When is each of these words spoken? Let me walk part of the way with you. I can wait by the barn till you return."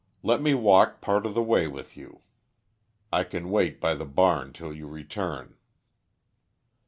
Let 0.23 0.41
me 0.41 0.55
walk 0.55 0.99
part 0.99 1.27
of 1.27 1.35
the 1.35 1.43
way 1.43 1.67
with 1.67 1.95
you. 1.95 2.21
I 3.13 3.23
can 3.23 3.51
wait 3.51 3.79
by 3.79 3.93
the 3.93 4.03
barn 4.03 4.51
till 4.51 4.73
you 4.73 4.87
return." 4.87 5.57